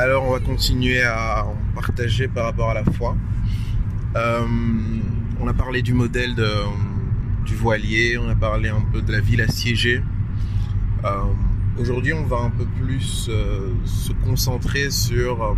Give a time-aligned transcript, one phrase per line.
[0.00, 3.16] Alors on va continuer à en partager par rapport à la foi.
[4.14, 4.46] Euh,
[5.40, 6.36] on a parlé du modèle
[7.44, 10.00] du voilier, on a parlé un peu de la ville assiégée.
[11.04, 11.24] Euh,
[11.80, 15.56] Aujourd'hui on va un peu plus euh, se concentrer sur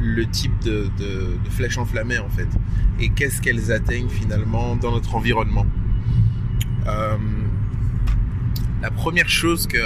[0.00, 0.90] le type de,
[1.50, 2.48] flèches enflammées en fait.
[2.98, 5.66] Et qu'est-ce qu'elles atteignent finalement dans notre environnement.
[8.82, 9.78] La première chose que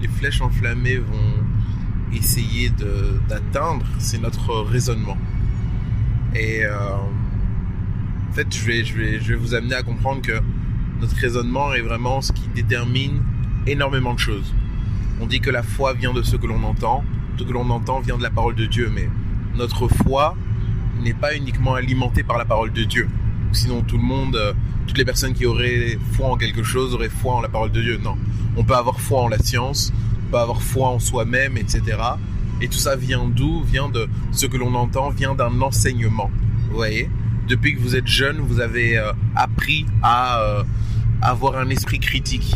[0.00, 1.37] les flèches enflammées vont
[2.14, 2.70] essayer
[3.28, 5.16] d'atteindre, c'est notre raisonnement.
[6.34, 6.96] Et euh,
[8.28, 10.40] en fait, je vais, je, vais, je vais vous amener à comprendre que
[11.00, 13.22] notre raisonnement est vraiment ce qui détermine
[13.66, 14.54] énormément de choses.
[15.20, 17.04] On dit que la foi vient de ce que l'on entend,
[17.38, 19.08] ce que l'on entend vient de la parole de Dieu, mais
[19.56, 20.36] notre foi
[21.02, 23.08] n'est pas uniquement alimentée par la parole de Dieu.
[23.52, 24.52] Sinon, tout le monde, euh,
[24.86, 27.80] toutes les personnes qui auraient foi en quelque chose auraient foi en la parole de
[27.80, 27.98] Dieu.
[28.02, 28.16] Non,
[28.56, 29.92] on peut avoir foi en la science,
[30.30, 31.98] peut avoir foi en soi-même, etc.
[32.60, 33.62] Et tout ça vient d'où?
[33.62, 36.30] Vient de ce que l'on entend, vient d'un enseignement.
[36.70, 37.08] Vous voyez?
[37.48, 40.64] Depuis que vous êtes jeune, vous avez euh, appris à euh,
[41.22, 42.54] avoir un esprit critique.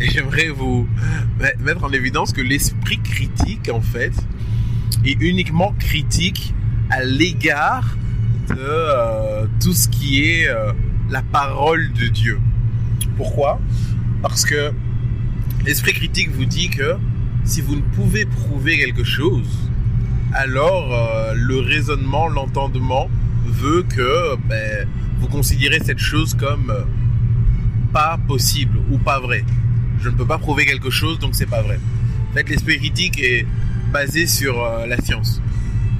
[0.00, 0.88] Et j'aimerais vous
[1.60, 4.14] mettre en évidence que l'esprit critique, en fait,
[5.04, 6.54] est uniquement critique
[6.90, 7.96] à l'égard
[8.48, 10.48] de euh, tout ce qui est
[11.08, 12.40] la parole de Dieu.
[13.16, 13.60] Pourquoi?
[14.22, 14.72] Parce que
[15.64, 16.96] l'esprit critique vous dit que
[17.44, 19.70] si vous ne pouvez prouver quelque chose,
[20.32, 23.10] alors euh, le raisonnement, l'entendement
[23.46, 24.88] veut que ben,
[25.18, 26.84] vous considérez cette chose comme euh,
[27.92, 29.44] pas possible ou pas vrai.
[30.00, 31.78] Je ne peux pas prouver quelque chose, donc c'est pas vrai.
[32.30, 33.46] En fait, l'esprit critique est
[33.92, 35.42] basé sur euh, la science.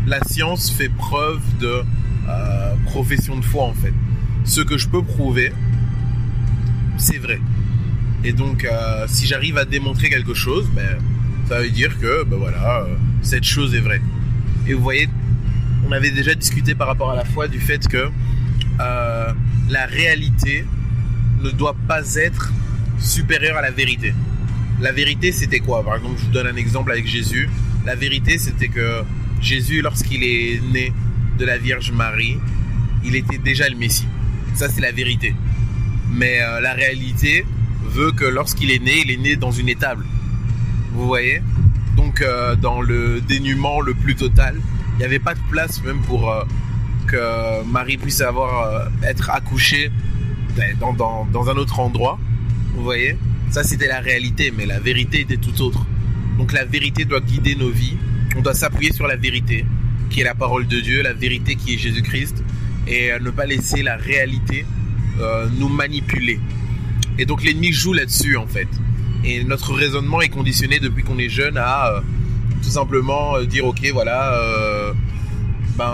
[0.06, 1.82] La science fait preuve de
[2.86, 3.92] profession de foi en fait.
[4.44, 5.52] Ce que je peux prouver,
[6.96, 7.40] c'est vrai.
[8.24, 8.66] Et donc,
[9.06, 10.98] si j'arrive à démontrer quelque chose, ben,
[11.48, 14.00] ça veut dire que, ben voilà, euh, cette chose est vraie.
[14.66, 15.08] Et vous voyez,
[15.86, 18.08] on avait déjà discuté par rapport à la foi du fait que
[18.80, 19.32] euh,
[19.68, 20.64] la réalité
[21.42, 22.52] ne doit pas être
[22.98, 24.14] supérieure à la vérité.
[24.80, 25.84] La vérité, c'était quoi?
[25.84, 27.48] Par exemple, je vous donne un exemple avec Jésus.
[27.84, 29.02] La vérité, c'était que
[29.40, 30.92] Jésus, lorsqu'il est né
[31.38, 32.38] de la Vierge Marie,
[33.04, 34.06] il était déjà le Messie.
[34.54, 35.34] Ça, c'est la vérité.
[36.10, 37.44] Mais euh, la réalité
[37.84, 40.04] veut que lorsqu'il est né, il est né dans une étable.
[40.94, 41.42] Vous voyez
[41.96, 44.56] Donc, euh, dans le dénuement le plus total,
[44.94, 46.44] il n'y avait pas de place même pour euh,
[47.06, 49.90] que Marie puisse avoir euh, être accouchée
[50.54, 52.18] ben, dans, un autre endroit.
[52.74, 53.16] Vous voyez
[53.50, 55.86] Ça, c'était la réalité, mais la vérité était tout autre.
[56.36, 57.96] Donc, la vérité doit guider nos vies.
[58.36, 59.64] On doit s'appuyer sur la vérité,
[60.10, 62.42] qui est la parole de Dieu, la vérité qui est Jésus-Christ,
[62.86, 64.64] et ne pas laisser la réalité
[65.58, 66.40] nous manipuler.
[67.18, 68.68] Et donc, l'ennemi joue là-dessus, en fait.
[69.24, 72.00] Et notre raisonnement est conditionné depuis qu'on est jeune à euh,
[72.62, 74.92] tout simplement euh, dire ok voilà euh,
[75.76, 75.92] ben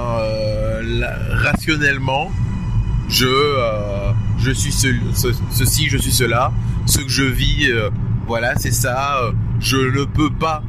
[1.30, 2.30] rationnellement
[3.08, 3.26] je
[4.38, 6.52] je suis ce- ce- ceci je suis cela
[6.86, 7.70] ce que je vis
[8.26, 9.20] voilà c'est ça
[9.60, 10.62] je ne peux pas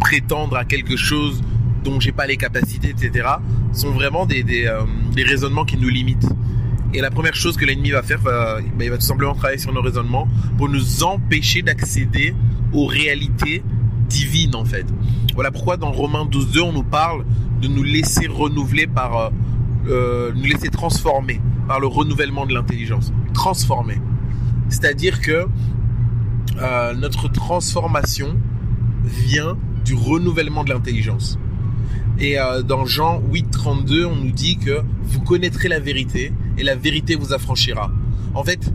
[0.00, 1.42] prétendre à quelque chose
[1.84, 3.28] dont j'ai pas les capacités etc
[3.72, 6.28] sont vraiment des des raisonnements qui nous limitent
[6.94, 9.72] et la première chose que l'ennemi va faire, ben, il va tout simplement travailler sur
[9.72, 12.34] nos raisonnements pour nous empêcher d'accéder
[12.72, 13.62] aux réalités
[14.08, 14.86] divines en fait.
[15.34, 17.24] Voilà pourquoi dans Romains 12.2 on nous parle
[17.60, 19.30] de nous laisser renouveler par, euh,
[19.88, 23.12] euh, nous laisser transformer par le renouvellement de l'intelligence.
[23.32, 24.00] Transformer.
[24.68, 25.46] C'est-à-dire que
[26.60, 28.38] euh, notre transformation
[29.02, 31.38] vient du renouvellement de l'intelligence.
[32.18, 36.62] Et euh, dans Jean 8, 32, on nous dit que vous connaîtrez la vérité et
[36.62, 37.90] la vérité vous affranchira.
[38.34, 38.72] En fait,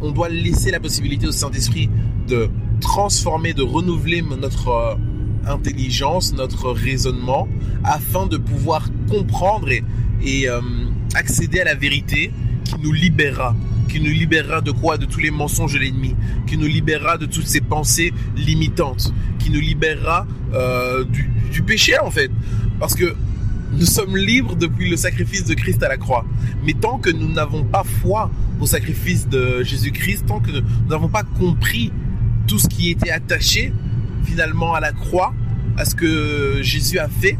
[0.00, 1.88] on doit laisser la possibilité au Saint-Esprit
[2.28, 2.48] de
[2.80, 4.94] transformer, de renouveler notre, euh,
[5.46, 7.48] intelligence, notre raisonnement,
[7.84, 9.82] afin de pouvoir comprendre et,
[10.22, 10.60] et, euh,
[11.14, 12.32] accéder à la vérité
[12.64, 13.54] qui nous libérera.
[13.90, 14.98] Qui nous libérera de quoi?
[14.98, 16.14] De tous les mensonges de l'ennemi.
[16.46, 19.12] Qui nous libérera de toutes ces pensées limitantes.
[19.40, 22.30] Qui nous libérera euh, du, péché en fait.
[22.78, 23.16] Parce que
[23.72, 26.24] nous sommes libres depuis le sacrifice de Christ à la croix.
[26.64, 31.08] Mais tant que nous n'avons pas foi au sacrifice de Jésus-Christ, tant que nous n'avons
[31.08, 31.92] pas compris
[32.46, 33.72] tout ce qui était attaché
[34.24, 35.34] finalement à la croix,
[35.76, 37.36] à ce que Jésus a fait,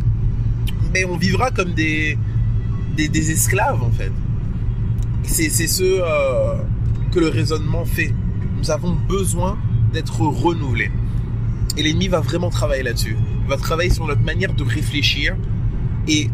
[0.92, 2.16] mais on vivra comme des
[2.96, 4.12] esclaves en fait.
[5.22, 6.54] C'est ce euh,
[7.12, 8.12] que le raisonnement fait.
[8.58, 9.58] Nous avons besoin
[9.92, 10.90] d'être renouvelés.
[11.76, 13.16] Et l'ennemi va vraiment travailler là-dessus.
[13.42, 15.36] Il va travailler sur notre manière de réfléchir.
[16.08, 16.28] Et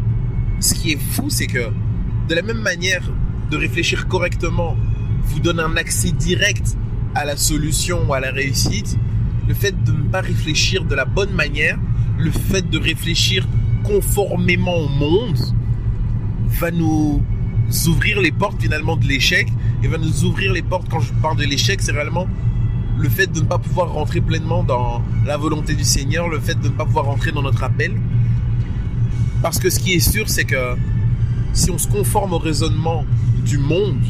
[0.59, 1.69] ce qui est fou, c'est que
[2.27, 3.03] de la même manière
[3.51, 4.75] de réfléchir correctement
[5.23, 6.75] vous donne un accès direct
[7.15, 8.97] à la solution ou à la réussite,
[9.47, 11.77] le fait de ne pas réfléchir de la bonne manière,
[12.17, 13.47] le fait de réfléchir
[13.83, 15.37] conformément au monde,
[16.59, 17.21] va nous
[17.87, 19.47] ouvrir les portes finalement de l'échec
[19.83, 22.27] et va nous ouvrir les portes quand je parle de l'échec, c'est réellement
[22.97, 26.59] le fait de ne pas pouvoir rentrer pleinement dans la volonté du Seigneur, le fait
[26.59, 27.93] de ne pas pouvoir rentrer dans notre appel.
[29.41, 30.75] Parce que ce qui est sûr, c'est que
[31.53, 33.05] si on se conforme au raisonnement
[33.45, 34.01] du monde,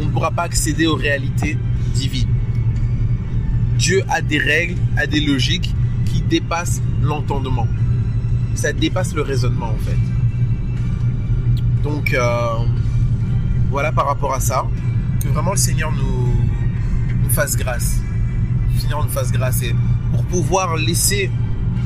[0.00, 1.56] on ne pourra pas accéder aux réalités
[1.94, 2.28] divines.
[3.78, 5.72] Dieu a des règles, a des logiques
[6.06, 7.68] qui dépassent l'entendement.
[8.54, 10.21] Ça dépasse le raisonnement en fait.
[11.82, 12.54] Donc euh,
[13.70, 14.66] voilà par rapport à ça,
[15.20, 18.00] que vraiment le Seigneur nous, fasse grâce.
[18.74, 19.62] Le Seigneur nous fasse grâce.
[19.62, 19.74] Et
[20.12, 21.30] pour pouvoir laisser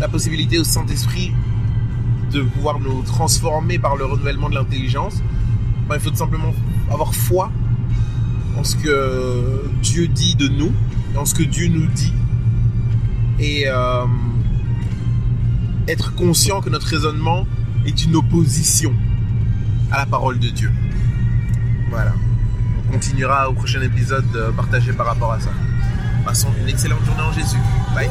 [0.01, 1.33] la possibilité au Saint-Esprit
[2.33, 5.23] de pouvoir nous transformer par le renouvellement de l'intelligence,
[5.89, 6.53] ben, il faut tout simplement
[6.91, 7.53] avoir foi
[8.59, 10.73] en ce que Dieu dit de nous,
[11.17, 12.13] en ce que Dieu nous dit,
[13.39, 14.05] et euh,
[15.87, 17.47] être conscient que notre raisonnement
[17.87, 18.93] est une opposition
[19.91, 20.71] à la parole de Dieu.
[21.91, 22.13] Voilà.
[22.89, 25.51] On continuera au prochain épisode de partager par rapport à ça.
[26.25, 27.59] Passons une excellente journée en Jésus.
[27.95, 28.11] Bye.